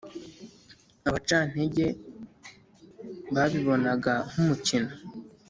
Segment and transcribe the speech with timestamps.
[1.07, 1.85] abacantege
[3.33, 4.91] babibonaga nk’umukino